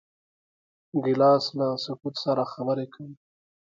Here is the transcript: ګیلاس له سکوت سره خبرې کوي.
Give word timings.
ګیلاس 1.03 1.45
له 1.59 1.67
سکوت 1.83 2.15
سره 2.25 2.43
خبرې 2.53 2.85
کوي. 2.93 3.15